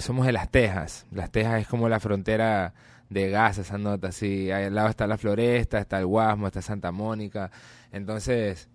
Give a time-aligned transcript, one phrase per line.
[0.00, 1.06] somos de Las Tejas.
[1.10, 2.72] Las Tejas es como la frontera
[3.10, 4.50] de Gaza, esa nota, así.
[4.50, 7.50] Al lado está la Floresta, está el Guasmo, está Santa Mónica.
[7.92, 8.68] Entonces,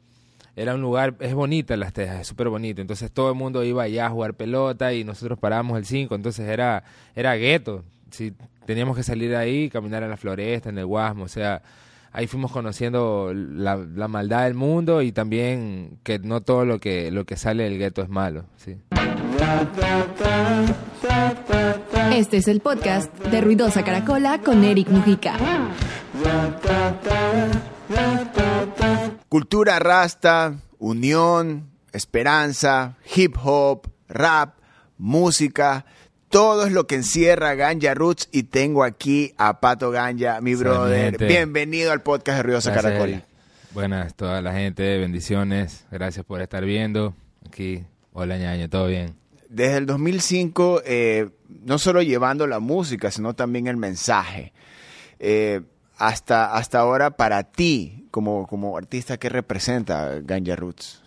[0.55, 2.81] era un lugar, es bonita Las Tejas, es súper bonito.
[2.81, 6.13] Entonces, todo el mundo iba allá a jugar pelota y nosotros parábamos el 5.
[6.13, 6.83] Entonces, era,
[7.15, 7.84] era gueto.
[8.11, 8.34] Sí,
[8.65, 11.61] teníamos que salir de ahí, caminar a la Floresta, en el Guasmo, o sea
[12.13, 17.11] ahí fuimos conociendo la, la, maldad del mundo y también que no todo lo que,
[17.11, 18.45] lo que sale del gueto es malo.
[18.55, 18.77] ¿sí?
[22.13, 25.34] Este es el podcast de Ruidosa Caracola con Eric Mujica.
[29.29, 34.55] Cultura rasta, unión, esperanza, hip hop, rap,
[34.98, 35.85] música
[36.29, 41.17] todo es lo que encierra Ganja Roots y tengo aquí a Pato Ganja, mi brother.
[41.17, 43.23] Bienvenido al podcast de Ruidosa Caracola.
[43.71, 45.85] Buenas, toda la gente, bendiciones.
[45.90, 47.13] Gracias por estar viendo.
[47.45, 49.15] Aquí, hola ñaño, todo bien.
[49.49, 51.29] Desde el 2005, eh,
[51.65, 54.53] no solo llevando la música, sino también el mensaje.
[55.20, 55.62] Eh,
[55.98, 61.01] hasta, hasta ahora, para ti, como, como artista, ¿qué representa Ganja Roots?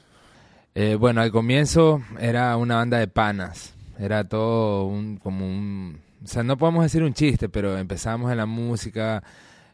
[0.75, 6.01] Eh, bueno, al comienzo era una banda de panas era todo un, como un...
[6.25, 9.23] O sea, no podemos decir un chiste, pero empezamos en la música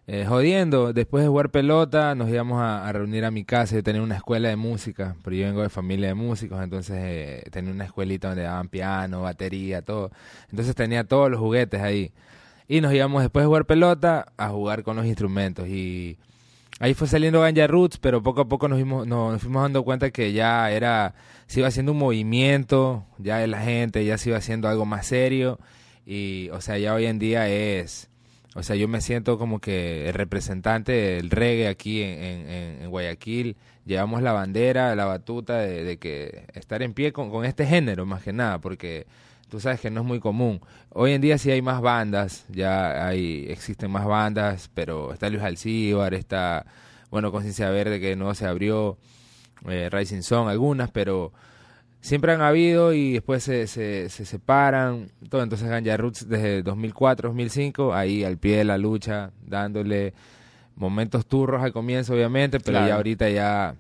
[0.07, 0.93] eh, jodiendo.
[0.93, 3.75] Después de jugar pelota, nos íbamos a, reunir a mi casa.
[3.75, 7.45] Yo tenía una escuela de música, pero yo vengo de familia de músicos, entonces eh,
[7.51, 10.11] tenía una escuelita donde daban piano, batería, todo.
[10.51, 12.13] Entonces tenía todos los juguetes ahí.
[12.69, 15.69] Y nos íbamos después de jugar pelota a jugar con los instrumentos.
[15.69, 16.19] Y
[16.81, 20.11] ahí fue saliendo Ganja Roots, pero poco a poco nos, fuimos, nos fuimos dando cuenta
[20.11, 21.15] que ya era
[21.47, 25.07] se iba haciendo un movimiento ya de la gente, ya se iba haciendo algo más
[25.07, 25.59] serio
[26.05, 28.09] y, o sea, ya hoy en día es,
[28.57, 32.49] o sea, yo me siento como que el representante del reggae aquí en,
[32.81, 33.55] en, Guayaquil,
[33.85, 38.23] llevamos la bandera, la batuta de, que estar en pie con, con, este género más
[38.23, 39.07] que nada, porque
[39.51, 40.63] tú sabes que no es muy común.
[40.89, 45.43] Hoy en día sí hay más bandas, ya hay, existen más bandas, pero está Luis
[45.43, 46.65] Alcíbar, está,
[47.11, 48.97] bueno, Conciencia Verde que no se abrió,
[49.69, 51.35] eh, Rising Song, algunas, pero
[52.07, 55.11] siempre han habido y después se, se, separan.
[55.29, 55.43] Todo.
[55.43, 60.15] Entonces Ganja Roots desde 2004, 2005, ahí al pie de la lucha, dándole
[60.77, 63.75] momentos turros al comienzo, obviamente, pero ya ahorita ya,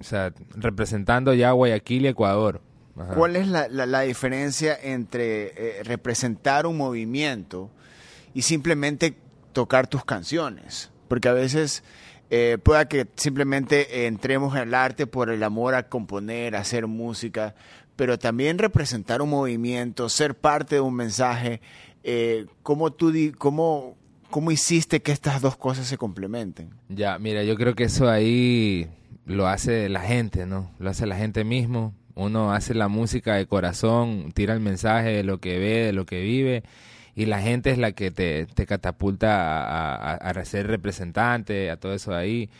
[0.00, 2.62] o sea, representando ya Guayaquil y Ecuador.
[3.14, 7.68] ¿Cuál es la, la, diferencia entre eh, representar un movimiento
[8.32, 9.16] y simplemente
[9.52, 10.92] tocar tus canciones?
[11.08, 11.82] Porque a veces
[12.30, 16.86] eh, pueda que simplemente entremos en el arte por el amor a componer, a hacer
[16.86, 17.54] música,
[17.96, 21.60] pero también representar un movimiento, ser parte de un mensaje.
[22.02, 23.96] Eh, ¿cómo, tú cómo,
[24.30, 26.70] ¿Cómo hiciste que estas dos cosas se complementen?
[26.88, 28.88] Ya, mira, yo creo que eso ahí
[29.26, 30.70] lo hace la gente, ¿no?
[30.78, 31.94] Lo hace la gente mismo.
[32.16, 36.06] Uno hace la música de corazón, tira el mensaje de lo que ve, de lo
[36.06, 36.62] que vive
[37.16, 42.14] y la gente es la que te, te catapulta a, ser representante, a todo eso
[42.14, 42.50] ahí.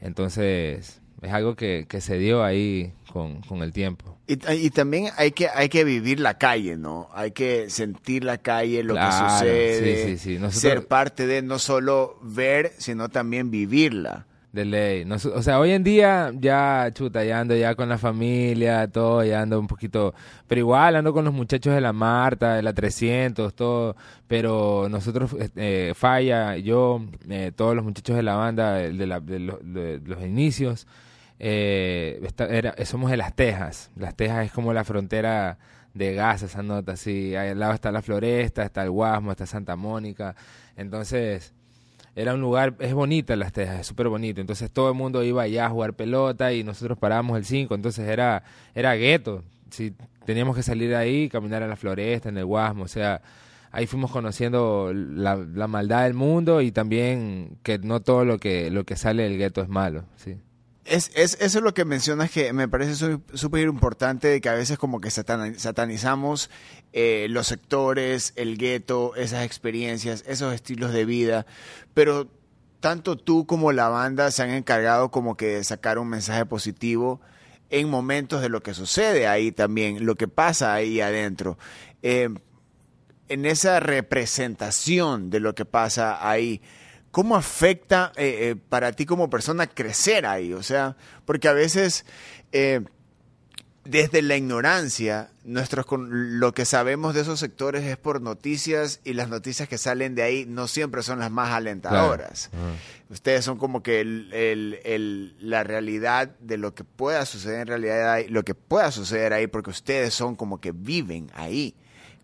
[0.00, 4.18] Entonces, es algo que, que se dio ahí con, con el tiempo.
[4.26, 7.08] Y, y, también hay que, hay que vivir la calle, ¿no?
[7.14, 10.50] Hay que sentir la calle, lo que sucede, sí, sí, sí.
[10.50, 14.26] ser parte de no solo ver, sino también vivirla.
[14.54, 15.04] De ley.
[15.10, 19.58] o sea, hoy en día ya, chuta, ya ando con la familia, todo, ya ando
[19.58, 20.14] un poquito...
[20.46, 23.96] Pero igual ando con los muchachos de la Marta, de la 300, todo.
[24.28, 30.22] Pero nosotros, eh, Falla, yo, eh, todos los muchachos de la banda, de, de, los
[30.22, 30.86] inicios,
[31.40, 32.24] eh,
[32.84, 33.90] somos de Las Tejas.
[33.96, 35.58] Las Tejas es como la frontera
[35.94, 37.34] de Gaza, esa nota, así.
[37.34, 40.36] Al lado está la Floresta, está el Guasmo, está Santa Mónica.
[40.76, 41.54] Entonces
[42.16, 44.40] era un lugar, es bonita Las Tejas, es súper bonito.
[44.40, 48.08] Entonces todo el mundo iba allá a jugar pelota y nosotros parábamos el 5, entonces
[48.08, 48.44] era,
[48.74, 49.42] era gueto.
[49.70, 49.94] Sí,
[50.24, 53.22] teníamos que salir ahí, caminar a la floresta, en el Guasmo, o sea,
[53.72, 58.70] ahí fuimos conociendo la, la maldad del mundo y también que no todo lo que,
[58.70, 60.36] lo que sale del gueto es malo, sí.
[60.84, 62.94] Es, es, eso es lo que mencionas que me parece
[63.32, 66.50] súper importante, de que a veces como que satanizamos
[66.92, 71.46] eh, los sectores, el gueto, esas experiencias, esos estilos de vida,
[71.94, 72.28] pero
[72.80, 77.20] tanto tú como la banda se han encargado como que de sacar un mensaje positivo
[77.70, 81.58] en momentos de lo que sucede ahí también, lo que pasa ahí adentro.
[82.02, 82.28] Eh,
[83.28, 86.60] en esa representación de lo que pasa ahí,
[87.14, 90.52] ¿cómo afecta eh, eh, para ti como persona crecer ahí?
[90.52, 92.04] O sea, porque a veces
[92.50, 92.80] eh,
[93.84, 99.28] desde la ignorancia, nuestros, lo que sabemos de esos sectores es por noticias y las
[99.28, 102.50] noticias que salen de ahí no siempre son las más alentadoras.
[103.10, 104.02] Ustedes son como que
[105.40, 109.46] la realidad de lo que pueda suceder en realidad ahí, lo que pueda suceder ahí,
[109.46, 111.74] porque ustedes son como que viven ahí.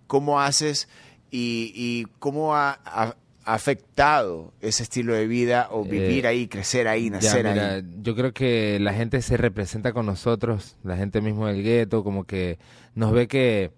[0.06, 0.88] cómo haces
[1.30, 3.14] y, y cómo ha, ha-
[3.44, 7.74] ha afectado ese estilo de vida o vivir Eh, ahí, crecer ahí, Ya, nacer mira,
[7.76, 7.84] ahí.
[8.02, 12.24] yo creo que la gente se representa con nosotros, la gente mismo del gueto, como
[12.24, 12.58] que
[12.94, 13.70] nos ve que,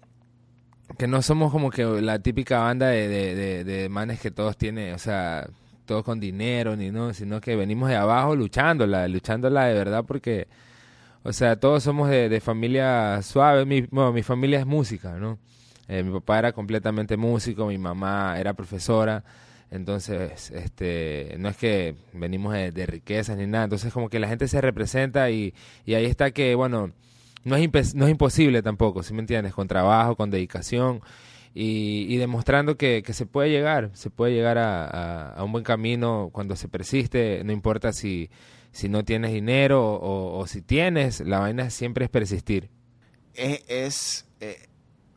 [0.99, 4.57] que no somos como que la típica banda de, de, de- de manes que todos
[4.57, 5.49] tienen, o sea,
[5.87, 10.49] todos con dinero, ni no, sino que venimos de abajo luchándola, luchándola de verdad porque,
[11.23, 15.39] o sea, todos somos de, de familia suave, mi, bueno, mi familia es música, ¿no?
[15.89, 19.25] Eh, mi papá era completamente músico, mi mamá era profesora,
[19.73, 24.47] entonces, este, no es que venimos de, riquezas ni nada, entonces como que la gente
[24.49, 25.55] se representa y,
[25.87, 26.93] y ahí está que, bueno,
[27.45, 29.55] no es, no es imposible tampoco, ¿sí me entiendes?
[29.55, 31.01] Con trabajo, con dedicación
[31.55, 36.57] y, demostrando que, se puede llegar, se puede llegar a, a- un buen camino cuando
[36.57, 38.31] se persiste, no importa si,
[38.73, 42.71] si no tienes dinero o, si tienes, la vaina siempre es persistir.
[43.35, 44.69] Es, es, eh,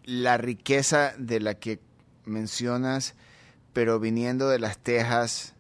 [0.03, 1.79] la riqueza de la que
[2.25, 3.15] mencionas,
[3.75, 5.53] pero viniendo de las Tejas,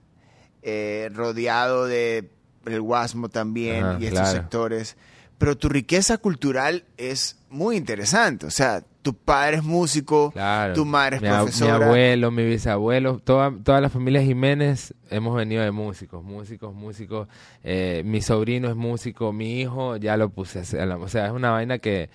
[0.63, 2.29] eh, rodeado de
[2.65, 4.37] el Guasmo también Ajá, y estos claro.
[4.37, 4.95] sectores.
[5.37, 8.45] Pero tu riqueza cultural es muy interesante.
[8.45, 10.73] O sea, tu padre es músico, Claro.
[10.73, 11.77] tu madre es mi, profesora.
[11.77, 17.27] Mi abuelo, mi bisabuelo, toda, toda la familia Jiménez hemos venido de músicos, músicos, músicos.
[17.65, 20.95] Eh, mi sobrino es músico, mi hijo ya lo puse a.
[20.95, 22.09] O sea, es una vaina que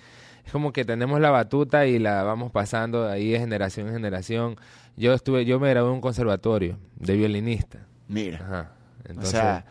[0.50, 3.94] es como que tenemos la batuta y la vamos pasando de ahí de generación en
[3.94, 4.56] generación.
[4.97, 7.79] Yo estuve, yo me gradué en un conservatorio de violinista.
[8.08, 8.38] Mira.
[8.43, 8.73] Ajá.
[9.06, 9.64] O Entonces, sea,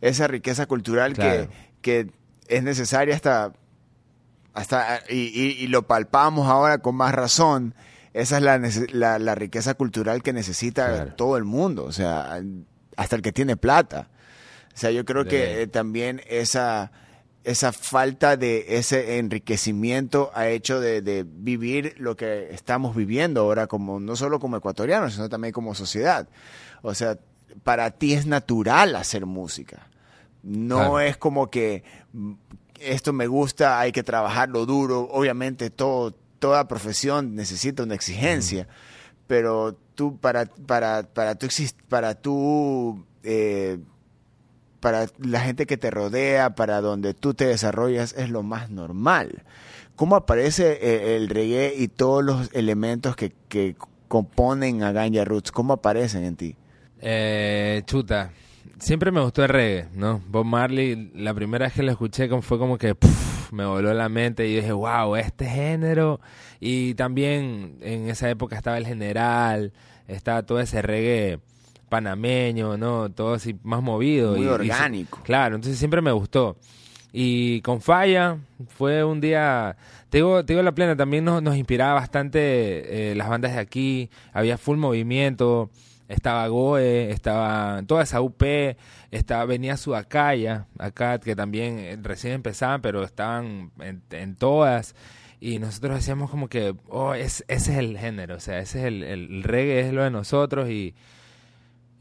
[0.00, 1.48] esa riqueza cultural Claro.
[1.82, 2.10] que, que
[2.48, 3.52] es necesaria hasta,
[4.54, 7.74] hasta y, y- y lo palpamos ahora con más razón.
[8.14, 8.58] Esa es la,
[8.92, 11.14] la, la riqueza cultural que necesita Claro.
[11.16, 12.40] todo el mundo, o sea,
[12.96, 14.08] hasta el que tiene plata.
[14.74, 16.92] O sea, yo creo De que eh, también esa,
[17.44, 23.66] esa falta de ese enriquecimiento ha hecho de, de vivir lo que estamos viviendo ahora,
[23.66, 26.26] como no solo como ecuatorianos, sino también como sociedad.
[26.82, 27.18] O sea,
[27.62, 29.88] para ti es natural hacer música.
[30.42, 31.00] No Claro.
[31.00, 32.32] es como que mm,
[32.80, 35.08] esto me gusta, hay que trabajarlo duro.
[35.12, 38.66] Obviamente todo, toda profesión necesita una exigencia,
[39.26, 42.18] pero tú para para para tú exist- para
[43.22, 43.78] eh,
[44.84, 49.42] para la gente que te rodea, para donde tú te desarrollas es lo más normal.
[49.96, 53.76] ¿Cómo aparece eh, el reggae y todos los elementos que, que
[54.08, 55.52] componen a Ganja Roots?
[55.52, 56.56] ¿Cómo aparecen en ti?
[57.00, 58.32] Eh, chuta,
[58.78, 60.20] siempre me gustó el reggae, ¿no?
[60.28, 62.94] Bob Marley, la primera vez que lo escuché fue como que
[63.52, 66.20] me voló la mente y dije, wow, este género.
[66.60, 69.72] Y también en esa época estaba el general,
[70.08, 71.40] estaba todo ese reggae
[71.88, 73.10] panameño, ¿no?
[73.10, 74.32] Todo así más movido.
[74.32, 75.20] Muy y- y- orgánico.
[75.22, 76.56] claro, entonces siempre me gustó.
[77.12, 78.38] Y con Falla
[78.76, 79.76] fue un día,
[80.10, 83.60] te digo, te digo la plena, también nos, nos inspiraba bastante eh, las bandas de
[83.60, 85.70] aquí, había full movimiento,
[86.08, 88.42] estaba Goe, estaba toda esa UP,
[89.12, 94.96] estaba, venía Sudacaya, acá que también eh, recién empezaban, pero estaban en, en todas.
[95.40, 98.84] Y nosotros decíamos como que, oh, es, ese es el género, o sea, ese es
[98.86, 100.68] el, el, el reggae, es lo de nosotros.
[100.68, 100.94] Y,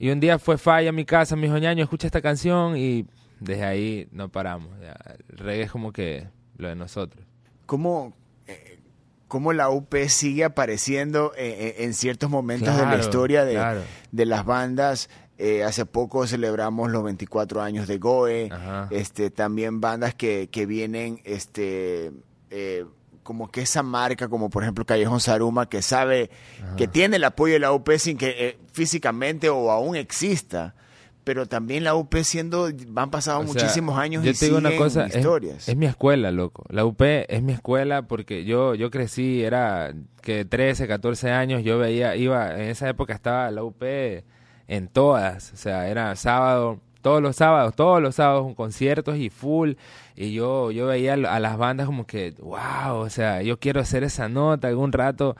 [0.04, 3.06] y un día fue Falla a mi casa, dijo, ñaño, escucha esta canción y
[3.40, 4.78] desde ahí no paramos.
[4.82, 4.98] ya,
[5.30, 6.28] el reggae es como que
[6.58, 7.26] lo de nosotros.
[7.66, 8.14] ¿Cómo,
[8.46, 8.82] eh,
[9.30, 13.82] cómo la UP sigue apareciendo eh, eh, en ciertos momentos de la historia de, claro.
[14.12, 15.10] de las bandas?
[15.38, 18.50] Eh, hace poco celebramos los 24 años de Goe.
[18.52, 18.90] Ajá.
[18.92, 22.12] Este, también bandas que, que vienen, este,
[23.24, 26.30] como que esa marca, como por ejemplo Callejón Saruma, que sabe,
[26.78, 30.76] que tiene el apoyo de la UP sin que eh, físicamente o aún exista.
[31.24, 34.58] Pero también la UP siendo, han pasado O sea, muchísimos años yo y te digo
[34.58, 35.70] una cosa, es- historias.
[35.70, 36.66] Es, mi escuela, loco.
[36.70, 41.78] La UP es mi escuela porque yo yo crecí, era que 13, 14 años, yo
[41.80, 43.82] veía, iba, en esa época estaba la UP
[44.68, 49.74] en todas, o sea, era sábado, todos los sábados, todos los sábados conciertos y full,
[50.16, 54.04] y yo yo veía a las bandas como que, wow, o sea, yo quiero hacer
[54.04, 55.36] esa nota algún rato,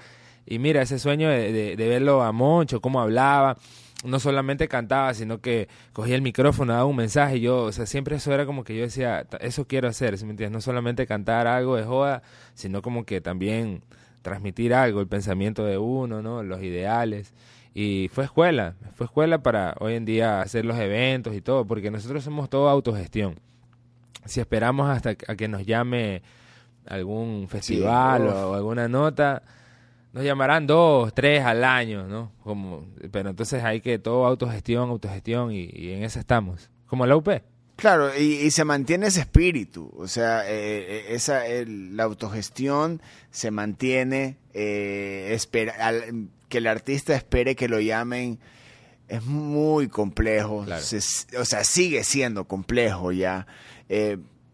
[0.46, 3.58] y mira, ese sueño de, verlo a Moncho, cómo hablaba,
[4.04, 7.40] no solamente cantaba, sino que cogía el micrófono, daba un mensaje.
[7.40, 10.26] Yo, o sea, siempre eso era como que yo decía, "Ta- eso quiero hacer, ¿sí
[10.26, 10.52] me entiendes?
[10.58, 12.22] No solamente cantar algo de joda,
[12.54, 13.82] sino como que también
[14.22, 16.44] transmitir algo, el pensamiento de uno, ¿no?
[16.44, 17.34] Los ideales.
[17.74, 21.90] Y fue escuela, fue escuela para hoy en día hacer los eventos y todo, porque
[21.90, 23.40] nosotros somos todo autogestión.
[24.26, 26.22] Si esperamos hasta a que nos llame
[26.86, 29.42] algún festival o alguna nota,
[30.14, 32.32] nos llamarán dos, tres al año, ¿no?
[32.44, 36.70] Como, pero entonces hay que todo autogestión, autogestión y, y en eso estamos.
[36.86, 37.28] Como la UP.
[37.76, 43.02] Claro, y, se mantiene ese espíritu, o sea, eh, eh, esa, la autogestión
[43.32, 45.92] se mantiene, eh, espera,
[46.50, 48.40] que el artista espere que lo llamen
[49.08, 50.66] es muy complejo,
[51.38, 53.48] o sea, sigue siendo complejo ya,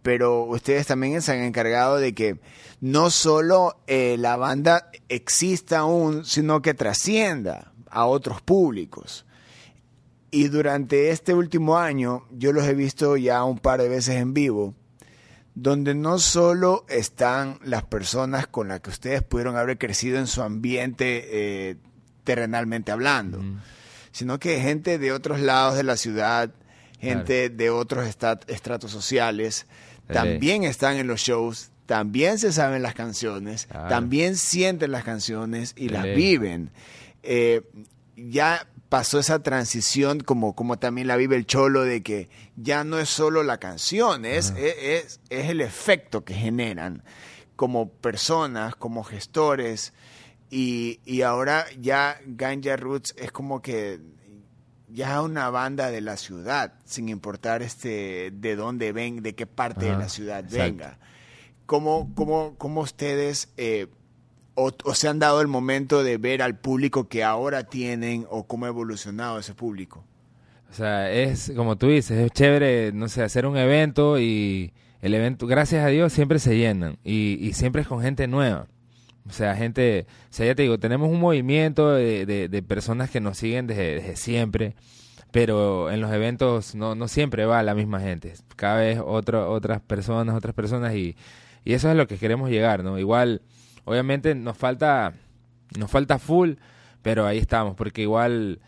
[0.01, 2.39] pero ustedes también se han encargado de que
[2.81, 9.25] no solo la banda exista aún, sino que trascienda a otros públicos.
[10.31, 14.33] Y durante este último año yo los he visto ya un par de veces en
[14.33, 14.75] vivo,
[15.55, 20.41] donde no solo están las personas con las que ustedes pudieron haber crecido en su
[20.41, 21.25] ambiente
[21.71, 21.75] eh,
[22.23, 23.41] terrenalmente hablando,
[24.11, 26.51] sino que gente de otros lados de la ciudad,
[26.99, 29.65] gente de otros estratos sociales,
[30.05, 35.89] también están en los shows, también se saben las canciones, también sienten las canciones y
[35.89, 36.69] las viven.
[37.23, 37.63] Eh,
[38.15, 42.99] ya pasó esa transición como, como también la vive el cholo de que ya no
[42.99, 47.03] es solo la canción, es, es, es, el efecto que generan
[47.55, 49.93] como personas, como gestores.
[50.49, 53.99] Y, y ahora ya Ganja Roots es como que
[54.87, 59.85] ya una banda de la ciudad, sin importar este de dónde ven, de qué parte
[59.85, 60.97] de la ciudad venga.
[61.67, 63.85] ¿Cómo, cómo, cómo ustedes eh,
[64.59, 68.65] o, se han dado el momento de ver al público que ahora tienen o cómo
[68.65, 70.03] ha evolucionado ese público?
[70.69, 75.13] O sea, es como tú dices, es chévere, no sé, hacer un evento y el
[75.13, 78.67] evento, gracias a Dios, siempre se llenan y, siempre es con gente nueva.
[79.27, 83.37] O sea, gente, o sea, ya te digo, tenemos un movimiento de, personas que nos
[83.37, 84.75] siguen desde, siempre,
[85.31, 88.33] pero en los eventos no, no siempre va la misma gente.
[88.55, 91.15] Cada vez otro, otras personas, otras personas y,
[91.63, 92.99] y eso es lo que queremos llegar, ¿no?
[92.99, 93.41] Igual
[93.89, 95.13] Obviamente nos falta,
[95.75, 96.51] nos falta full,
[97.01, 98.59] pero ahí estamos, porque igual,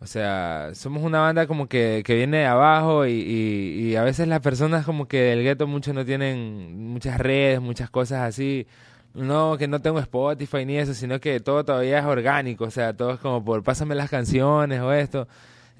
[0.00, 4.26] o sea, somos una banda como que, que viene de abajo y, y, a veces
[4.26, 8.66] las personas como que del gueto mucho no tienen muchas redes, muchas cosas así.
[9.12, 12.96] No, que no tengo Spotify ni eso, sino que todo todavía es orgánico, o sea,
[12.96, 15.28] todo es como por pásame las canciones o esto.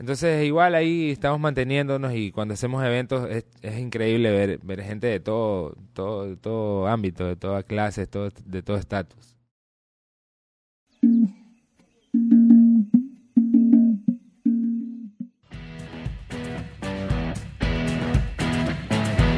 [0.01, 5.21] Entonces, igual ahí estamos manteniéndonos y cuando hacemos eventos es, increíble ver, ver gente de
[5.21, 9.37] todo, todo, todo ámbito, de todas clases, todo, de todo estatus.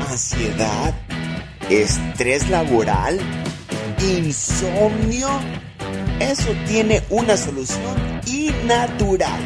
[0.09, 0.95] Ansiedad,
[1.69, 3.19] estrés laboral,
[4.01, 5.29] insomnio.
[6.21, 7.97] Eso tiene una solución
[8.29, 9.41] y natural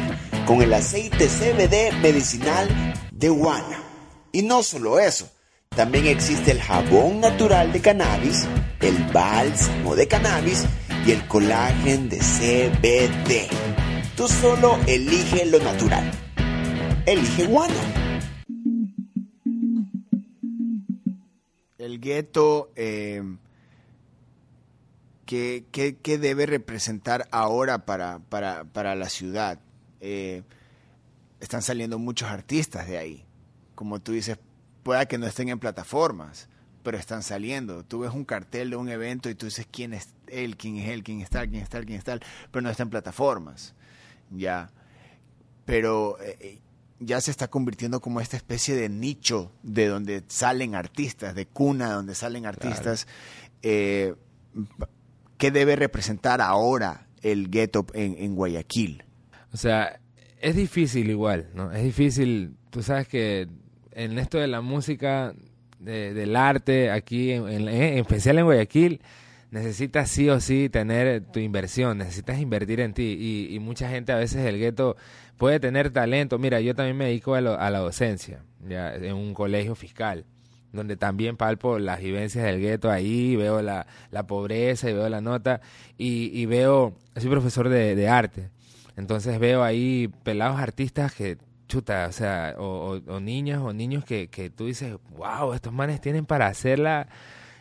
[0.47, 2.69] con el aceite CBD medicinal
[3.11, 3.83] de Guana.
[4.31, 5.29] Y no solo eso,
[5.75, 8.47] también existe el jabón natural de cannabis,
[8.79, 10.63] el bálsamo de cannabis
[11.05, 13.49] y el colágeno de CBD.
[14.15, 16.09] Tú solo elige lo natural.
[17.05, 17.73] Elige Guana.
[21.77, 23.21] El gueto, eh,
[25.25, 25.63] ¿qué,
[26.21, 29.59] debe representar ahora para, para, para la ciudad?
[30.01, 30.43] Eh,
[31.39, 33.25] están saliendo muchos artistas de ahí.
[33.75, 34.39] Como tú dices,
[34.83, 36.49] pueda que no estén en plataformas,
[36.83, 37.83] pero están saliendo.
[37.83, 40.89] Tú ves un cartel de un evento y tú dices quién es él, quién es
[40.89, 42.19] él, quién está, quién está, quién está,
[42.51, 43.75] pero no está en plataformas.
[44.31, 44.71] Ya.
[45.65, 46.59] Pero eh,
[46.99, 51.91] ya se está convirtiendo como esta especie de nicho de donde salen artistas, de cuna
[51.91, 53.07] donde salen artistas.
[53.61, 54.15] Eh,
[55.37, 59.03] ¿Qué debe representar ahora el ghetto en Guayaquil?
[59.53, 59.99] O sea,
[60.39, 61.71] es difícil igual, ¿no?
[61.71, 63.47] Es difícil, tú sabes que
[63.91, 65.33] en esto de la música,
[65.79, 69.01] del arte, aquí, en, especial en Guayaquil,
[69.51, 73.47] necesitas sí o sí tener tu inversión, necesitas invertir en ti.
[73.51, 74.95] Y, mucha gente a veces del gueto
[75.37, 76.37] puede tener talento.
[76.37, 80.25] Mira, yo también me dedico a, la docencia, ya, en un colegio fiscal
[80.73, 83.87] donde también palpo las vivencias del gueto ahí, veo la,
[84.27, 85.61] pobreza y veo la nota
[85.97, 88.49] y, veo, soy profesor de arte
[88.97, 91.37] entonces veo ahí pelados artistas que,
[91.67, 96.01] chuta, o sea, o, o, niños o niños que, que tú dices, wow, estos manes
[96.01, 97.07] tienen para hacerla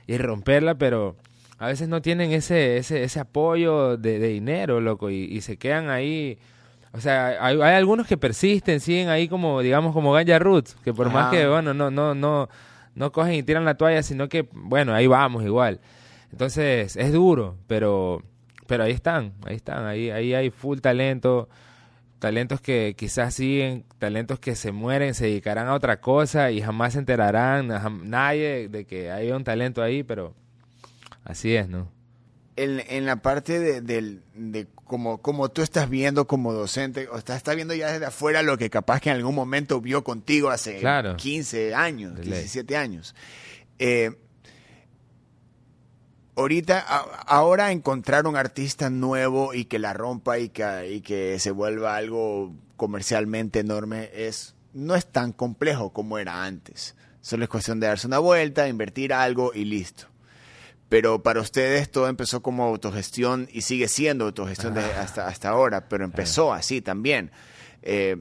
[0.06, 1.16] y romperla, pero
[1.58, 6.38] a veces no tienen ese, ese, ese apoyo de, dinero, loco, y, se quedan ahí.
[6.92, 10.94] O sea, hay, hay, algunos que persisten, siguen ahí como, digamos, como Ganja Roots, que
[10.94, 12.48] por más que, bueno, no, no, no,
[12.94, 15.80] no cogen y tiran la toalla, sino que, bueno, ahí vamos igual.
[16.30, 18.22] Entonces, es duro, pero
[18.66, 21.48] pero ahí están, ahí están, ahí, ahí hay full talento,
[22.18, 26.94] talentos que quizás siguen, talentos que se mueren, se dedicarán a otra cosa y jamás
[26.94, 27.68] se enterarán,
[28.08, 30.34] nadie de que hay un talento ahí, pero
[31.24, 31.90] así es, ¿no?
[32.58, 37.18] en, en la parte de, del- de como, como tú estás viendo como docente, o
[37.18, 40.48] estás, estás viendo ya desde afuera lo que capaz que en algún momento vio contigo
[40.48, 41.16] hace Claro.
[41.16, 42.32] 15 años, De ley.
[42.38, 43.14] 17 años.
[43.78, 44.12] Eh,
[46.36, 51.38] ahorita, a- ahora encontrar un artista nuevo y que la rompa y que, y que
[51.38, 56.94] se vuelva algo comercialmente enorme es no es tan complejo como era antes.
[57.22, 60.06] Solo es cuestión de darse una vuelta, invertir algo y listo.
[60.88, 65.88] Pero para ustedes todo empezó como autogestión y sigue siendo autogestión de- hasta, hasta ahora,
[65.88, 67.32] pero empezó así también.
[67.82, 68.18] Eh,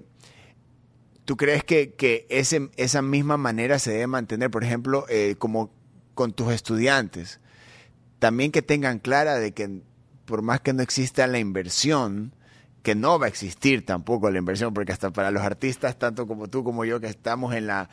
[1.25, 5.71] ¿Tú crees que, que ese, esa misma manera se debe mantener, por ejemplo, eh, como
[6.13, 7.39] con tus estudiantes?
[8.19, 9.81] También que tengan clara de que
[10.25, 12.33] por más que no exista la inversión,
[12.81, 16.47] que no va a existir tampoco la inversión, porque hasta para los artistas, tanto como
[16.47, 17.89] tú como yo, que estamos en la,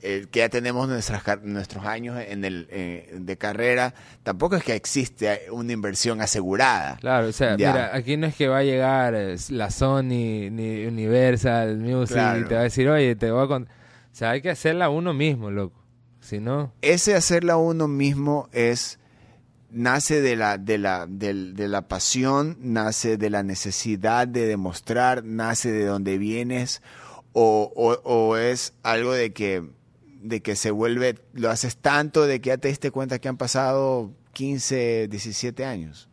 [0.00, 4.74] eh, que ya tenemos nuestras, nuestros años en el, eh, de carrera, tampoco es que
[4.74, 6.96] existe una inversión asegurada.
[7.00, 7.72] Claro, o sea, Ya.
[7.72, 12.40] mira, aquí no es que va a llegar eh, la Sony ni Universal Music Claro.
[12.40, 13.74] y te va a decir, oye, te voy a contar.
[14.12, 15.80] O sea, hay que hacerla uno mismo, loco.
[16.20, 18.98] Si no, ese hacerla uno mismo es
[19.72, 25.24] nace de la de la del- de, la pasión nace de la necesidad de demostrar
[25.24, 26.82] nace de donde vienes
[27.32, 27.72] o,
[28.04, 29.62] o- es algo de que
[30.20, 33.36] de que se vuelve lo haces tanto de que ya te diste cuenta que han
[33.38, 36.08] pasado 15 17 años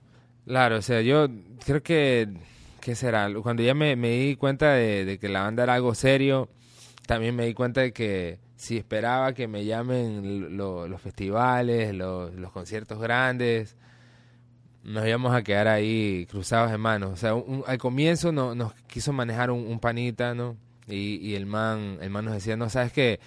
[0.46, 1.28] Claro, o sea, yo
[1.64, 2.28] creo que,
[2.82, 3.30] ¿qué será?
[3.44, 6.50] Cuando ya me, di cuenta de, de que la banda era algo serio,
[7.06, 12.30] también me di cuenta de que si esperaba que me llamen lo- los festivales, lo-
[12.30, 13.78] los conciertos grandes,
[14.84, 17.12] nos íbamos a quedar ahí cruzados de manos.
[17.14, 20.58] O sea, un- al comienzo no, nos quiso manejar un, un panita, ¿no?
[20.90, 23.22] Y, y el man el man nos decía, no, sabes que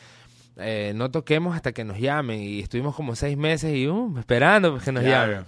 [0.95, 2.39] no toquemos hasta que nos llamen.
[2.43, 5.33] Y estuvimos como seis meses y uh, esperando que nos Claro.
[5.33, 5.47] llamen.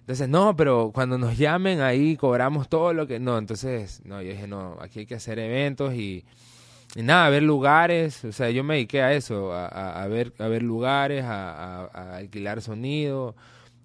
[0.00, 3.18] Entonces, no, pero cuando nos llamen ahí cobramos todo lo que...
[3.18, 6.24] No, entonces, no, yo dije, no, aquí hay que hacer eventos y,
[6.96, 8.24] y nada, a ver lugares.
[8.24, 11.84] O sea, yo me dediqué a eso, a, a- a ver, a ver lugares, a,
[11.86, 13.36] a- alquilar sonido,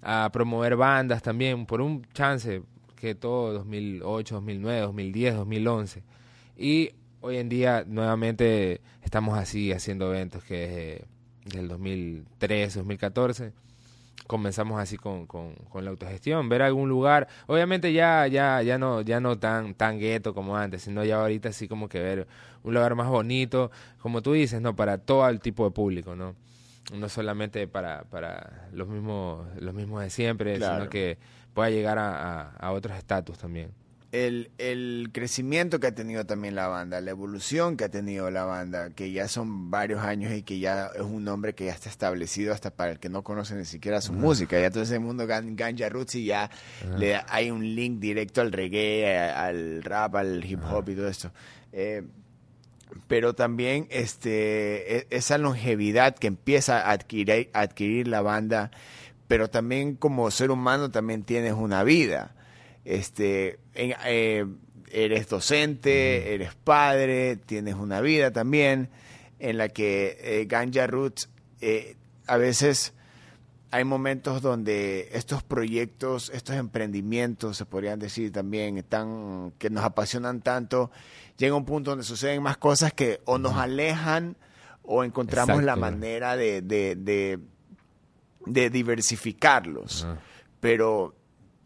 [0.01, 2.63] a promover bandas también, por un chance
[2.96, 6.03] que todo 2008, 2009, 2010, 2011.
[6.58, 6.91] Y
[7.22, 11.05] hoy en día nuevamente estamos así haciendo eventos que eh,
[11.46, 13.53] del 2013, 2014
[14.27, 19.01] comenzamos así con, con, con la autogestión, ver algún lugar, obviamente ya ya ya no
[19.01, 22.27] ya no tan tan gueto como antes, sino ya ahorita así como que ver
[22.64, 26.36] un lugar más bonito, como tú dices, no para todo el tipo de público, ¿no?
[26.94, 30.75] No solamente para para los mismos los mismos de siempre, Claro.
[30.79, 31.18] sino que
[31.53, 33.72] pueda llegar a, a, a otros estatus también.
[34.12, 38.44] El, el crecimiento que ha tenido también la banda, la evolución que ha tenido la
[38.44, 41.90] banda, que ya son varios años y que ya es un nombre que ya está
[41.90, 44.60] establecido hasta para el que no conoce ni siquiera su música.
[44.60, 46.50] Ya todo ese mundo Gan- Ganja Roots y ya
[46.98, 51.32] le, hay un link directo al reggae, al rap, al hip hop y todo esto.
[51.72, 52.04] Eh,
[53.08, 58.72] pero también este e- esa longevidad que empieza a adquirir, a adquirir la banda,
[59.30, 62.36] pero también como ser humano también tienes una vida.
[62.85, 64.46] Este, en- eh,
[64.91, 68.89] eres docente, eres padre, tienes una vida también
[69.39, 71.29] en la que eh, Ganja Roots
[71.61, 71.96] eh,
[72.27, 72.94] a veces
[73.74, 80.41] hay momentos donde estos proyectos, estos emprendimientos, se podrían decir también, están, que nos apasionan
[80.41, 80.91] tanto,
[81.37, 84.35] llega un punto donde suceden más cosas que o nos alejan
[84.83, 87.39] o encontramos la manera de, de, de,
[88.46, 90.05] de diversificarlos.
[90.59, 91.15] Pero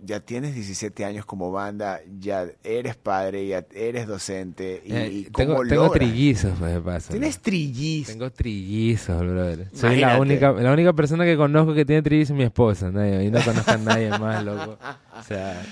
[0.05, 4.81] ya tienes 17 años como banda, ya eres padre, ya eres docente.
[4.85, 7.11] Y, Eh, y tengo ¿cómo tengo trillizos, paso.
[7.11, 8.13] Tienes trillizos.
[8.13, 9.67] Tengo trillizos, brother.
[9.73, 12.91] Soy la única, la única persona que conozco que tiene trillizos es mi esposa.
[12.91, 14.77] Nadie, y no conozco a nadie más, loco.
[15.19, 15.63] O sea,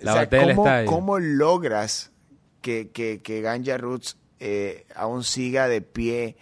[0.00, 0.86] la O sea, batalla ¿cómo, está ahí.
[0.86, 2.12] ¿Cómo logras
[2.60, 6.36] que, que, que Ganja Roots eh, aún siga de pie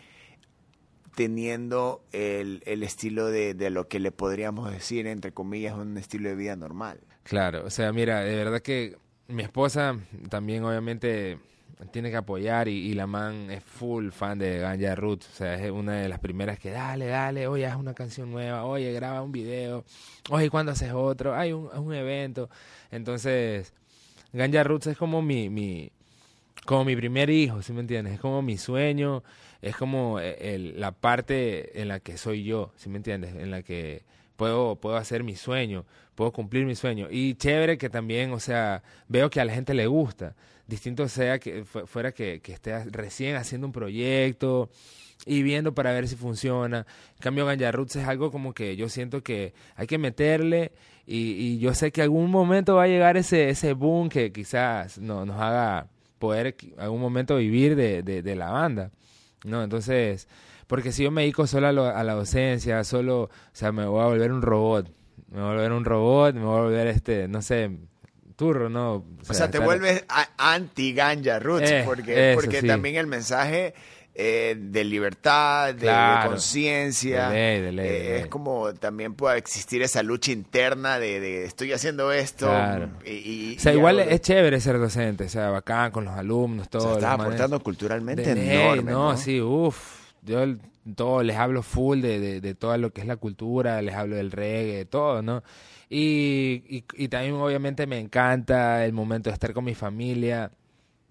[1.14, 6.28] teniendo el, el estilo de, de lo que le podríamos decir, entre comillas, un estilo
[6.28, 7.00] de vida normal?
[7.22, 8.96] Claro, o sea, mira, de verdad que
[9.28, 9.96] mi esposa
[10.28, 11.38] también obviamente
[11.90, 15.70] tiene que apoyar y, la man es full fan de Ganja Roots, o sea, es
[15.70, 19.32] una de las primeras que dale, dale, oye, haz una canción nueva, oye, graba un
[19.32, 19.84] video,
[20.30, 21.34] oye, ¿cuándo haces otro?
[21.34, 22.48] Hay un, un evento.
[22.90, 23.72] Entonces,
[24.32, 25.90] Ganja Roots es como mi, mi,
[26.64, 28.14] como mi primer hijo, ¿sí me entiendes?
[28.14, 29.24] Es como mi sueño,
[29.62, 33.34] es como eh, el- la parte en la que soy yo, ¿sí me entiendes?
[33.34, 34.02] En la que
[34.36, 37.08] puedo, puedo hacer mi sueño, puedo cumplir mi sueño.
[37.10, 40.34] Y chévere que también, o sea, veo que a la gente le gusta.
[40.66, 44.70] Distinto sea que fuera que, que esté recién haciendo un proyecto
[45.26, 46.86] y viendo para ver si funciona.
[47.14, 50.72] En cambio, Ganja Roots es algo como que yo siento que hay que meterle
[51.06, 54.98] y, y yo sé que algún momento va a llegar ese, ese boom que quizás
[54.98, 58.90] no, nos haga poder algún momento vivir de, de, la banda.
[59.44, 59.62] ¿No?
[59.62, 60.28] Entonces,
[60.66, 64.06] porque si yo me dedico solo a, la docencia, solo, o sea, me voy a
[64.06, 64.90] volver un robot.
[65.28, 67.70] Me voy a volver un robot, me voy a volver este, no sé,
[68.36, 69.04] turro, ¿no?
[69.28, 70.04] O sea, te vuelves
[70.36, 73.74] anti-ganja roots, eh, porque, porque también el mensaje
[74.14, 75.90] eh, de libertad, de,
[76.26, 77.30] conciencia.
[77.34, 82.46] Eh, es como también puede existir esa lucha interna de, estoy haciendo esto.
[83.06, 86.94] Y, o sea, igual es chévere ser docente, o sea, bacán con los alumnos, todo.
[86.94, 88.90] Está aportando culturalmente enorme.
[88.90, 90.02] no, sí, uff.
[90.24, 90.44] Yo
[90.94, 94.30] todo les hablo full de, de, todo lo que es la cultura, les hablo del
[94.30, 95.42] reggae, todo, ¿no?
[95.88, 100.50] Y, y, y también obviamente me encanta el momento de estar con mi familia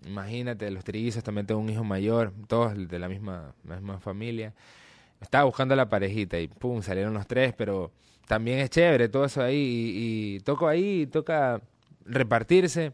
[0.06, 4.54] Imagínate, los trillizos, también tengo un hijo mayor, todos de la misma, misma familia.
[5.22, 7.92] Estaba buscando la parejita y pum, salieron los tres, pero
[8.28, 11.62] también es chévere todo eso ahí y, y toco ahí, toca
[12.06, 12.94] repartirse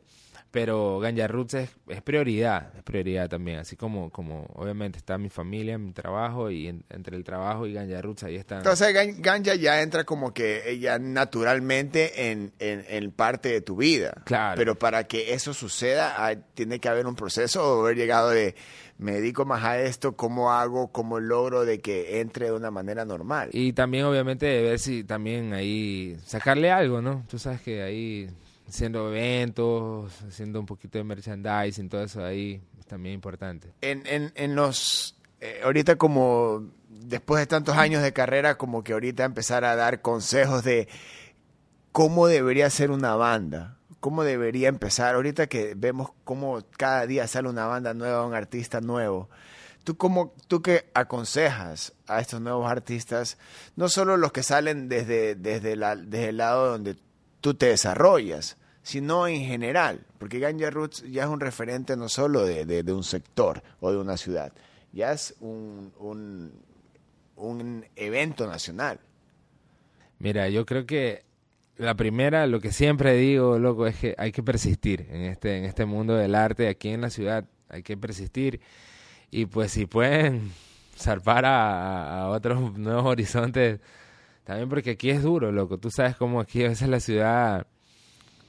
[0.52, 5.78] pero Ganja Roots es, prioridad, es prioridad también, así como, como obviamente está mi familia,
[5.78, 8.58] mi trabajo y entre el trabajo y Ganja Roots ahí está.
[8.58, 14.22] Entonces Ganja ya entra como que ya naturalmente en, en, parte de tu vida.
[14.26, 14.58] Claro.
[14.58, 18.56] Pero para que eso suceda tiene que haber un proceso o haber llegado de
[18.98, 23.06] me dedico más a esto, cómo hago, cómo logro de que entre de una manera
[23.06, 23.50] normal.
[23.54, 27.24] Y también obviamente ver si también ahí sacarle algo, ¿no?
[27.30, 28.30] Tú sabes que ahí
[28.68, 33.72] haciendo eventos, haciendo un poquito de merchandising, todo eso ahí es también importante.
[33.82, 38.94] En, en, en los, eh, ahorita como después de tantos años de carrera, como que
[38.94, 40.88] ahorita empezar a dar consejos de
[41.92, 47.50] cómo debería ser una banda, cómo debería empezar, ahorita que vemos cómo cada día sale
[47.50, 49.30] una banda nueva, un artista nuevo.
[49.84, 53.38] ¿Tú, cómo, ¿Tú qué aconsejas a estos nuevos artistas?
[53.78, 56.98] No solo los que salen desde, desde, la, desde el lado donde
[57.48, 62.46] tú te desarrollas, sino en general, porque Ganja Roots ya es un referente no solo
[62.46, 64.52] de, un sector o de una ciudad,
[64.92, 65.94] ya es un,
[67.38, 69.00] un, evento nacional.
[70.20, 71.24] Mira, yo creo que
[71.78, 75.64] la primera, lo que siempre digo, loco, es que hay que persistir en este, en
[75.64, 78.60] este mundo del arte aquí en la ciudad, hay que persistir
[79.32, 80.52] y pues si pueden
[80.98, 83.80] zarpar a, a otros nuevos horizontes,
[84.48, 85.78] también porque aquí es duro, loco.
[85.78, 87.68] Tú sabes cómo aquí a veces la ciudad...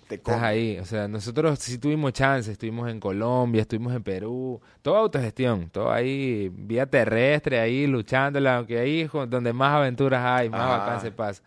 [0.07, 0.79] Te estás ahí.
[0.79, 2.53] O sea, nosotros sí tuvimos chance.
[2.53, 4.61] Estuvimos en Colombia, estuvimos en Perú.
[4.81, 5.71] Todo autogestión.
[5.71, 8.59] Todo ahí, vía terrestre, ahí luchándola.
[8.59, 11.43] Aunque ahí es donde más aventuras hay, más bacán se pasa.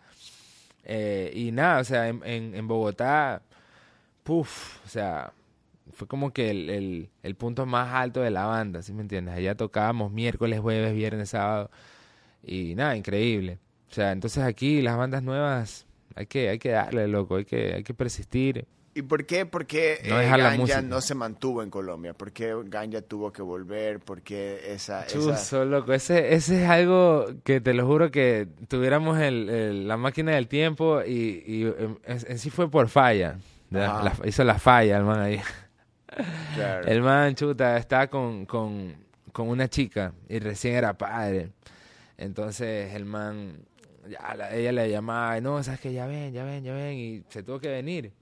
[0.84, 3.40] Eh, y nada, o sea, en, en, Bogotá,
[4.22, 5.32] puff, o sea,
[5.94, 9.34] fue como que el, el, el, punto más alto de la banda, ¿sí me entiendes?
[9.34, 11.70] Allá tocábamos miércoles, jueves, viernes, sábado.
[12.44, 13.58] Y nada, increíble.
[13.92, 17.74] O sea, entonces aquí las bandas nuevas hay que, hay que darle, loco, hay que,
[17.74, 18.64] hay que persistir.
[18.94, 22.14] ¿Y por qué, por qué no eh, Ganja no se mantuvo en Colombia?
[22.14, 24.00] ¿Por qué Ganja tuvo que volver?
[24.00, 25.06] ¿Por qué esa...?
[25.06, 30.32] Chuso, loco, ese, ese es algo que te lo juro que tuviéramos el, la máquina
[30.32, 31.74] del tiempo y, y
[32.04, 33.36] en, sí fue por falla.
[34.24, 35.40] hizo la falla el man ahí.
[36.86, 38.94] El man, chuta, estaba con, con,
[39.32, 41.50] con una chica y recién era padre.
[42.16, 43.56] Entonces el man
[44.12, 47.42] ya ella le llamaba, no, sabes que ya ven, ya ven, ya ven, y se
[47.42, 48.12] tuvo que venir.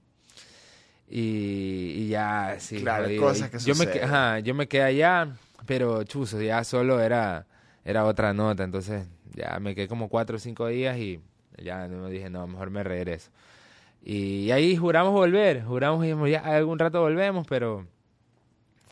[1.09, 2.77] Y, ya, sí.
[2.81, 7.45] Claro, cosas que yo me, ajá, yo me quedé allá, pero chuzo, ya solo era,
[7.83, 11.19] era otra nota, entonces ya me quedé como cuatro o cinco días y
[11.57, 13.29] ya me dije, no, mejor me regreso.
[14.03, 17.85] Y ahí juramos volver, juramos y ya algún rato volvemos, pero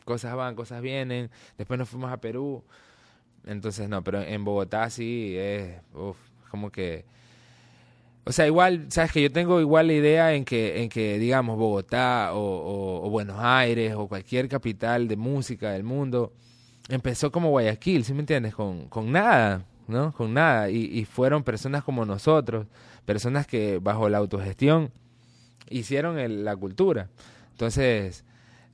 [0.04, 1.30] cosas van, cosas vienen.
[1.56, 2.62] Después nos fuimos a Perú.
[3.46, 6.16] Entonces, no, pero en Bogotá sí es, uf,
[6.50, 7.04] como que...
[8.24, 11.56] O sea, igual, sabes que yo tengo igual la idea en que, en que digamos,
[11.56, 16.32] Bogotá o, Buenos Aires o cualquier capital de música del mundo
[16.88, 18.54] empezó como Guayaquil, ¿sí me entiendes?
[18.54, 20.12] Con, con nada, ¿no?
[20.12, 20.70] Con nada.
[20.70, 22.66] Y, y fueron personas como nosotros,
[23.06, 24.92] personas que bajo la autogestión
[25.70, 27.08] hicieron la cultura.
[27.52, 28.24] Entonces,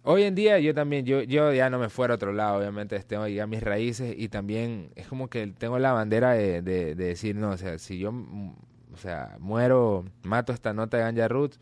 [0.09, 2.97] Hoy en día yo también, yo, yo ya no me fuera a otro lado, obviamente
[3.01, 7.35] tengo ya mis raíces y también es como que tengo la bandera de, de, decir,
[7.35, 8.55] no, o sea, si yo, mm,
[8.95, 11.59] o sea, muero, mato esta nota de Ganja Roots,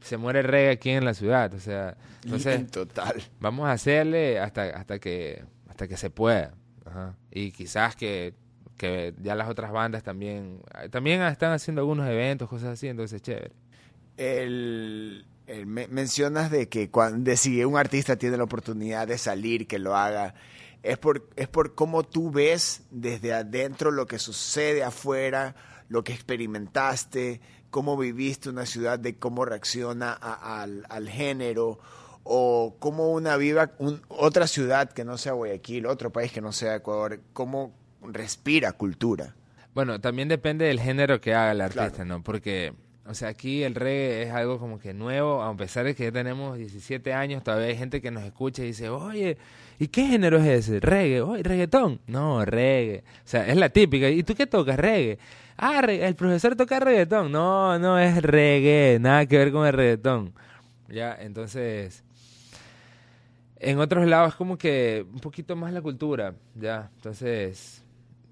[0.00, 3.22] se muere el reggae aquí en la ciudad, o sea, entonces, total.
[3.38, 6.54] vamos a hacerle hasta, hasta que, hasta que se pueda,
[7.30, 8.32] y quizás que
[8.78, 13.22] que ya las otras bandas también, también están haciendo algunos eventos, cosas así, entonces es
[13.22, 13.50] chévere.
[14.16, 15.26] El-
[15.66, 19.96] me- mencionas de que cuando si un artista tiene la oportunidad de salir, que lo
[19.96, 20.34] haga,
[20.82, 25.54] es por, es por cómo tú ves desde adentro lo que sucede afuera,
[25.88, 31.78] lo que experimentaste, cómo viviste una ciudad, de cómo reacciona a- al, al género,
[32.24, 36.52] o cómo una viva un- otra ciudad que no sea Guayaquil, otro país que no
[36.52, 39.34] sea Ecuador, cómo respira cultura.
[39.74, 42.04] Bueno, también depende del género que haga el artista, Claro.
[42.04, 42.22] ¿no?
[42.22, 42.72] Porque,
[43.08, 46.12] o sea, aquí el reggae es algo como que nuevo, a pesar de que ya
[46.12, 49.38] tenemos 17 años, todavía hay gente que nos escucha y dice, oye,
[49.78, 50.80] ¿y qué género es ese?
[50.80, 51.22] ¿Reggae?
[51.22, 52.00] Oye, ¿reggaetón?
[52.06, 53.02] No, reggae.
[53.24, 54.08] O sea, es la típica.
[54.10, 54.76] ¿Y tú qué tocas?
[54.78, 55.18] Reggae.
[55.56, 57.32] Ah, el profesor toca reggaetón.
[57.32, 60.32] No, no es reggae, nada que ver con el reggaetón.
[60.88, 62.04] Ya, entonces...
[63.60, 66.90] En otros lados es como que un poquito más la cultura, ya.
[66.94, 67.82] Entonces,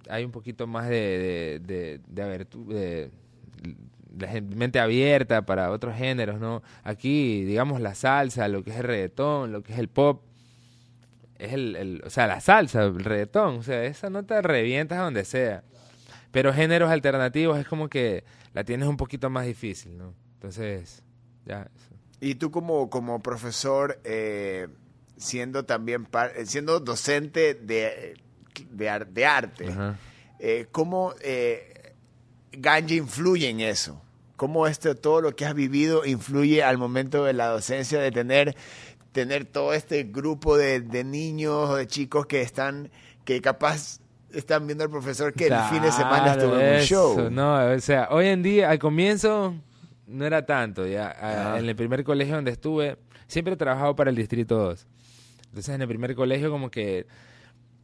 [0.09, 3.11] hay un poquito más de, de, de, de-
[4.19, 6.63] gen- mente abierta para otros géneros, ¿no?
[6.85, 10.23] Aquí, digamos, la salsa, lo que es el reggaetón, lo que es el pop,
[11.39, 15.03] es el, el- o sea, la salsa, el reggaetón, o sea, esa nota revientas a
[15.03, 15.63] donde sea.
[16.33, 18.25] Pero géneros alternativos es como que
[18.55, 20.15] la tienes un poquito más difícil, ¿no?
[20.35, 21.03] Entonces,
[21.45, 21.63] ya.
[21.63, 21.95] eso.
[22.21, 24.69] Y tú como, como profesor, eh,
[25.19, 28.17] siendo también eh, siendo docente de,
[28.71, 29.67] de, ar- de arte,
[30.39, 31.93] eh, ¿cómo eh,
[32.53, 34.03] Ganja influye en eso?
[34.37, 38.55] ¿Cómo este, todo lo que has vivido influye al momento de la docencia, de tener,
[39.13, 42.91] tener todo este grupo de, de niños o de chicos que están,
[43.25, 44.01] que capaz
[44.33, 47.31] están viendo al profesor que el fin de semana estuvo en un show?
[47.31, 49.55] No, o sea, hoy en día, al comienzo,
[50.07, 50.87] no era tanto.
[50.87, 51.59] ya A-.
[51.59, 54.87] En el primer colegio donde estuve, siempre he trabajado para el Distrito 2.
[55.49, 57.07] Entonces, en el primer colegio, como que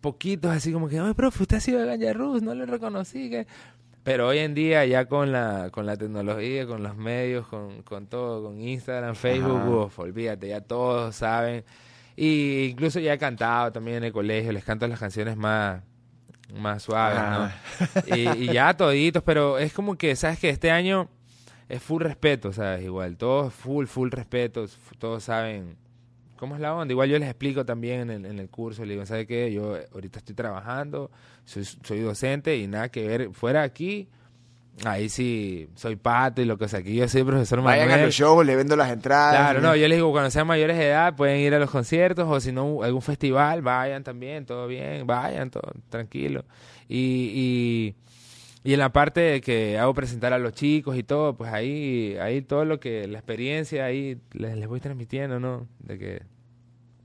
[0.01, 3.31] poquitos así como que, oye, profe, usted ha sido de Ganja Rus, no lo reconocí.
[3.31, 3.47] que
[4.05, 8.07] Pero hoy en día, ya con la, con la tecnología, con los medios, con, con
[8.09, 11.65] todo, con Instagram, Facebook, uf, olvídate, ya todos saben.
[12.17, 15.83] Y incluso ya he cantado también en el colegio, les canto las canciones más,
[16.53, 17.55] más suaves, Ajá.
[18.07, 18.17] ¿no?
[18.17, 21.09] Y, y ya toditos, pero es como que, ¿sabes que Este año
[21.69, 22.85] es full respeto, ¿sabes?
[22.85, 24.67] Igual, todos full, full respeto,
[24.99, 25.77] todos saben
[26.43, 26.91] cómo es la onda.
[26.91, 29.53] Igual yo les explico también en el, en el curso, le digo, ¿sabes qué?
[29.53, 31.09] Yo ahorita estoy trabajando,
[31.45, 34.09] soy, soy docente y nada que ver, fuera aquí,
[34.85, 38.13] ahí sí soy pato y lo que sea, aquí yo soy profesor Vayan a los
[38.13, 39.37] shows, le vendo las entradas.
[39.37, 42.27] Claro, no, yo les digo, cuando sean mayores de edad pueden ir a los conciertos
[42.29, 46.45] o si no, algún festival, vayan también, todo bien, vayan, todo tranquilo.
[46.89, 47.95] Y,
[48.65, 51.53] y, y en la parte de que hago presentar a los chicos y todo, pues
[51.53, 55.69] ahí, ahí todo lo que, la experiencia ahí les, les voy transmitiendo, ¿no?
[55.79, 56.32] De que...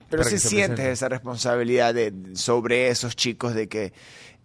[0.09, 3.93] Pero se sientes esa responsabilidad de, sobre esos chicos de que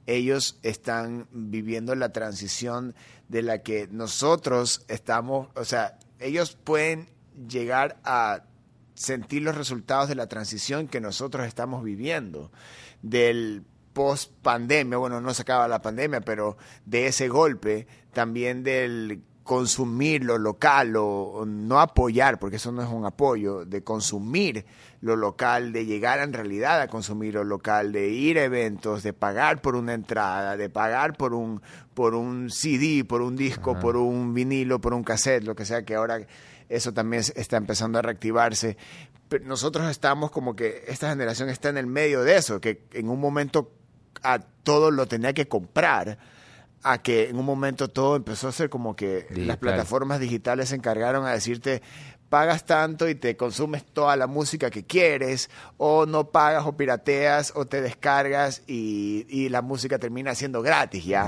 [0.06, 2.94] ellos están viviendo la transición
[3.28, 7.08] de la que nosotros estamos, o sea, ellos pueden
[7.48, 8.42] llegar a
[8.94, 12.50] sentir los resultados de la transición que nosotros estamos viviendo,
[13.02, 19.22] del post pandemia, bueno, no se acaba la pandemia, pero de ese golpe, también del
[19.42, 24.64] consumir lo local o no apoyar, porque eso no es un apoyo, de consumir
[25.00, 29.12] lo local, de llegar en realidad a consumir lo local, de ir a eventos, de
[29.12, 31.60] pagar por una entrada, de pagar por un,
[31.92, 33.80] por un CD, por un disco, Ajá.
[33.80, 36.20] por un vinilo, por un cassette, lo que sea, que ahora
[36.68, 38.76] eso también está empezando a reactivarse.
[39.28, 43.08] Pero nosotros estamos como que esta generación está en el medio de eso, que en
[43.08, 43.72] un momento
[44.22, 46.18] a todo lo tenía que comprar,
[46.82, 50.74] a que en un momento todo empezó a ser como que las plataformas digitales se
[50.76, 51.82] encargaron a decirte
[52.28, 57.52] pagas tanto y te consumes toda la música que quieres, o no pagas o pirateas
[57.54, 61.24] o te descargas y, y la música termina siendo gratis ya.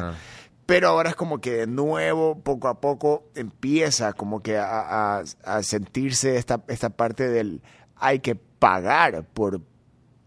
[0.64, 5.24] Pero ahora es como que de nuevo, poco a poco, empieza como que a, a-
[5.44, 7.60] a sentirse esta, esta parte del
[7.96, 9.60] hay que pagar por,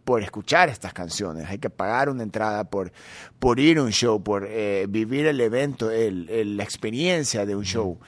[0.07, 2.93] por escuchar estas canciones, hay que pagar una entrada por,
[3.39, 7.57] por ir a un show, por eh, vivir el evento, el- el- la experiencia de
[7.57, 7.99] un show.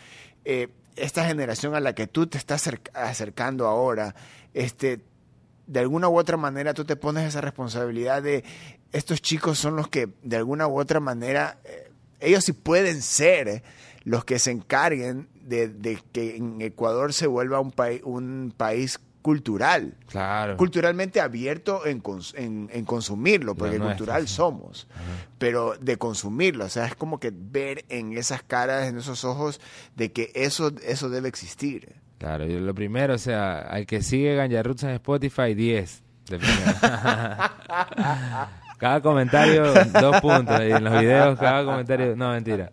[0.45, 4.15] Eh, esta generación a la que tú te estás acerc- acercando ahora,
[4.53, 5.01] este,
[5.67, 8.45] de alguna u otra manera tú te pones esa responsabilidad de
[8.93, 13.61] estos chicos son los que de alguna u otra manera, eh, ellos sí pueden ser
[14.05, 19.01] los que se encarguen de, de que en Ecuador se vuelva un, país un país
[19.21, 20.55] cultural, Claro.
[20.57, 24.87] culturalmente abierto en, cons- en, en consumirlo, porque cultural somos,
[25.37, 29.59] pero de consumirlo, o sea, es como que ver en esas caras, en esos ojos,
[29.95, 31.95] de que eso, eso debe existir.
[32.17, 36.03] Claro, lo primero, o sea, al que sigue Ganja Roots en Spotify, 10.
[36.29, 36.73] De primero.
[38.77, 40.59] Cada comentario, dos puntos.
[40.61, 42.15] Y en los videos, cada comentario.
[42.15, 42.71] No, mentira.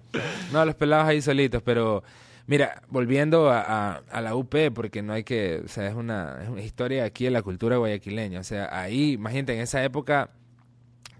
[0.52, 2.04] No, los pelados ahí solitos, pero.
[2.48, 6.62] Mira, volviendo a, la UP, porque no hay que, o sea, es una, es una
[6.62, 8.38] historia aquí en la cultura guayaquileña.
[8.38, 10.30] O sea, ahí, imagínate, en esa época,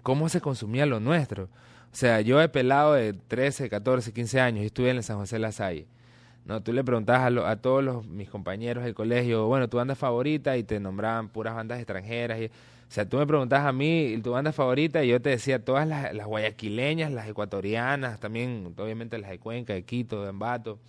[0.03, 1.45] cómo se consumía lo nuestro.
[1.45, 5.35] O sea, yo he pelado de 13, 14, 15 años y estuve en San José
[5.35, 5.87] de la Salle.
[6.45, 9.95] No, tú le preguntabas a, a todos los, mis compañeros del colegio, bueno, tu banda
[9.95, 12.39] favorita y te nombraban puras bandas extranjeras.
[12.39, 12.49] Y, o
[12.87, 16.13] sea, tú me preguntabas a mí tu banda favorita y yo te decía todas las,
[16.13, 20.79] las guayaquileñas, las ecuatorianas, también obviamente las de Cuenca, de Quito, de Ambato.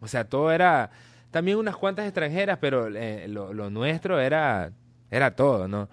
[0.00, 0.90] O sea, todo era,
[1.30, 4.72] también unas cuantas extranjeras, pero eh, lo, nuestro era,
[5.10, 5.88] era todo, ¿no?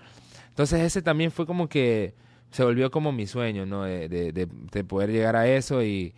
[0.49, 2.13] Entonces ese también fue como que
[2.51, 3.83] se volvió como mi sueño, ¿no?
[3.83, 6.13] De poder llegar a eso y,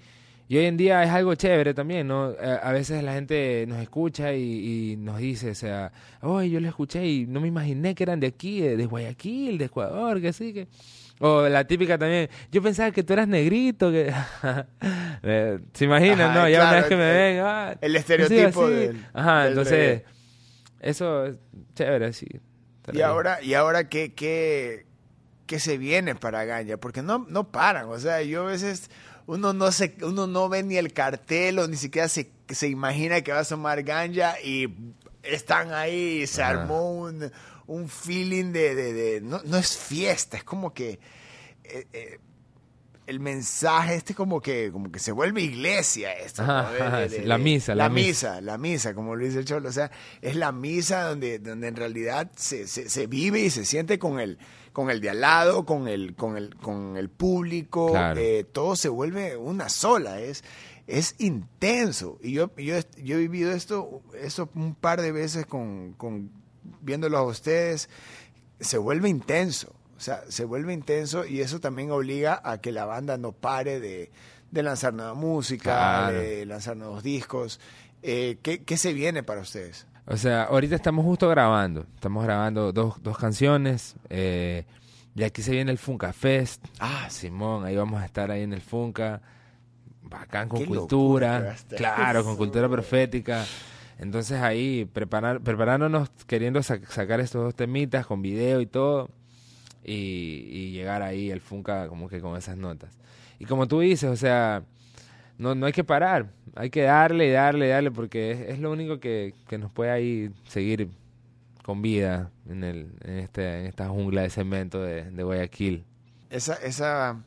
[0.47, 2.35] y hoy en día es algo chévere también, ¿no?
[2.61, 7.05] A veces la gente nos escucha y, nos dice, o sea, oye, yo lo escuché
[7.05, 10.67] y no me imaginé que eran de aquí, de, Guayaquil, de Ecuador, que sí, que...
[11.19, 14.13] O la típica también, yo pensaba que tú eras negrito, que...
[15.27, 16.47] Eh, ¿Se imaginan, no?
[16.47, 20.03] Ya una vez que me ven, ah, El estereotipo del, Ajá, entonces,
[20.79, 21.37] eso es
[21.73, 22.27] chévere, sí.
[22.93, 24.85] Y ahora, y ahora ¿qué, qué,
[25.47, 26.77] qué se viene para Ganja?
[26.77, 28.91] Porque no, no paran, o sea, yo a veces
[29.27, 33.21] uno no se, uno no ve ni el cartel o ni siquiera se, se imagina
[33.21, 34.73] que va a asomar ganja y
[35.23, 37.31] están ahí, se armó un,
[37.67, 40.99] un feeling de, de, no, no, es fiesta, es como que
[41.63, 42.19] eh, eh,
[43.07, 48.41] el mensaje este como que como que se vuelve iglesia esto la misa la, misa,
[48.41, 51.75] la misa como lo dice el cholo o sea es la misa donde donde en
[51.75, 54.39] realidad se, se, se vive y se siente con el
[54.75, 58.89] con el de al lado, con el, con el, con el público, eh, todo se
[58.89, 60.43] vuelve una sola, es,
[60.85, 62.19] es intenso.
[62.21, 66.29] Y yo, yo, yo he vivido esto, eso un par de veces con, con
[66.81, 67.87] viéndolo a ustedes,
[68.59, 69.73] se vuelve intenso.
[69.95, 73.79] O sea, se vuelve intenso y eso también obliga a que la banda no pare
[73.79, 74.11] de,
[74.51, 77.61] de lanzar nueva música, de lanzar nuevos discos.
[78.03, 79.87] Eh, ¿qué, ¿Qué se viene para ustedes?
[80.07, 81.85] O sea, ahorita estamos justo grabando.
[81.95, 83.95] Estamos grabando dos, dos canciones.
[84.09, 84.65] Eh,
[85.15, 86.63] y aquí se viene el Funka Fest.
[86.79, 89.21] Ah, Simón, ahí vamos a estar ahí en el Funka.
[90.03, 91.55] Bacán con cultura.
[91.75, 93.45] Claro, con cultura profética.
[93.97, 99.09] Entonces ahí preparar, preparándonos, queriendo sacar estos dos temitas con video y todo.
[99.83, 102.91] Y, y llegar ahí el Funka como que con esas notas.
[103.39, 104.63] Y como tú dices, o sea,
[105.37, 109.33] no, no hay que parar, hay que darle darle darle porque es, lo único que,
[109.59, 110.89] nos puede ahí seguir
[111.63, 115.83] con vida en, el, en, este, en esta jungla de cemento de, Guayaquil.
[116.29, 117.23] Esa, esa,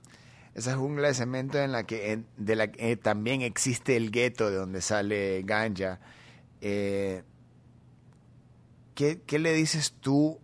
[0.54, 4.56] esa jungla de cemento en la que de la que también existe el gueto de
[4.56, 6.00] donde sale Ganja.
[6.60, 7.22] Eh,
[8.94, 10.40] ¿qué, ¿Qué le dices tú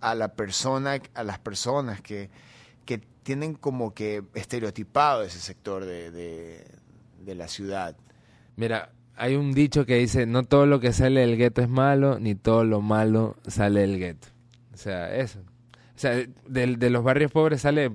[0.00, 2.28] a la persona, a las personas que,
[2.84, 6.66] que tienen como que estereotipado ese sector de, de
[7.34, 7.96] la ciudad.
[8.56, 12.18] Mira, hay un dicho que dice, no todo lo que sale del gueto es malo,
[12.18, 14.28] ni todo lo malo sale del gueto.
[14.72, 15.38] O sea, eso.
[15.38, 17.92] O sea, de, de los barrios pobres sale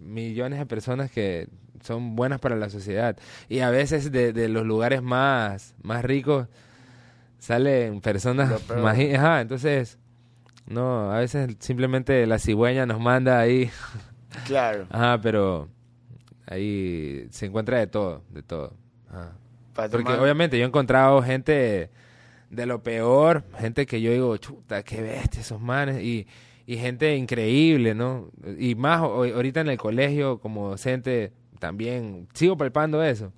[0.00, 1.48] millones de personas que
[1.82, 3.16] son buenas para la sociedad.
[3.48, 6.48] Y a veces de, de los lugares más, más ricos
[7.38, 8.98] salen personas más...
[8.98, 9.98] Ajá, entonces,
[10.66, 13.70] no, a veces simplemente la cigüeña nos manda ahí.
[14.46, 14.86] Claro.
[14.90, 15.68] Ajá, pero
[16.46, 18.74] Ahí se encuentra de todo, de todo.
[19.74, 21.90] Porque obviamente yo he encontrado gente
[22.50, 26.26] de lo peor, gente que yo digo, chuta, qué bestia esos manes, y,
[26.66, 28.30] y gente increíble, ¿no?
[28.58, 33.32] Y más ahorita en el colegio como docente también sigo palpando eso.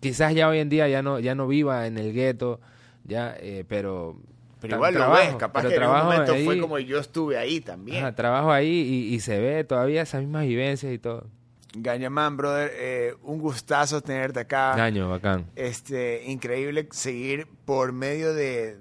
[0.00, 2.60] Quizás ya hoy en día ya no, ya no viva en el gueto,
[3.04, 4.16] ya, eh, pero
[4.60, 8.14] pero igual lo ves, capaz que en un momento fue como yo estuve ahí también.
[8.14, 11.26] trabajo ahí y, y, se ve todavía esas mismas vivencias y todo.
[11.72, 14.74] Gañamán, brother, eh, un gustazo tenerte acá.
[14.74, 15.46] Gaño, bacán.
[15.54, 18.76] Este, increíble seguir por medio de,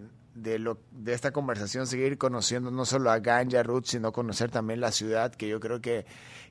[0.57, 4.91] lo, de esta conversación, seguir conociendo no solo a Ganja Roots, sino conocer también la
[4.91, 6.05] ciudad, que yo creo que,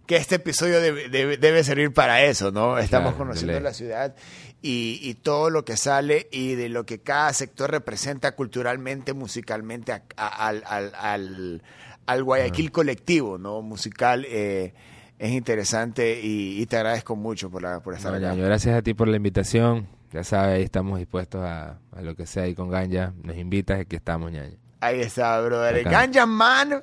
[0.07, 2.79] que este episodio debe, servir para eso, ¿no?
[2.79, 4.15] Estamos conociendo la ciudad
[4.63, 10.63] y, todo lo que sale y de lo que cada sector representa culturalmente, musicalmente al,
[10.65, 11.63] al,
[12.07, 13.61] al, Guayaquil colectivo, ¿no?
[13.61, 14.25] Musical.
[14.29, 14.73] Eh,
[15.19, 18.35] es interesante y, te agradezco mucho por, la, por estar acá.
[18.35, 19.89] gracias a ti por la invitación.
[20.13, 23.13] Ya sabes, ahí estamos dispuestos a, lo que sea ahí con Ganja.
[23.23, 24.57] Nos invitas, aquí estamos, ñaño.
[24.81, 25.85] Ahí está, brother.
[25.85, 26.83] Ganja Man,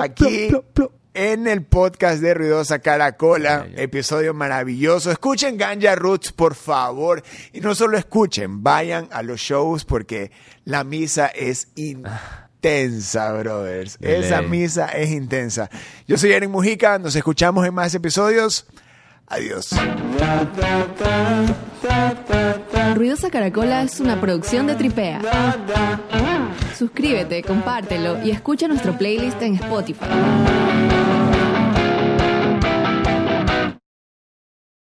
[0.00, 0.50] aquí
[1.14, 3.66] en el podcast de Ruidosa Caracola.
[3.76, 5.10] Episodio maravilloso.
[5.10, 7.22] Escuchen Ganja Roots, por favor.
[7.52, 10.30] Y no solo escuchen, vayan a los shows porque
[10.64, 11.68] la misa es
[12.58, 13.98] intensa, brothers.
[14.00, 15.70] Esa misa es intensa.
[16.06, 18.66] Yo soy Eric Mujica, nos escuchamos en más episodios.
[19.26, 19.70] Adiós.
[22.94, 25.20] Ruidosa Caracola es una producción de Tripea.
[26.76, 30.06] Suscríbete, compártelo y escucha nuestro playlist en Spotify.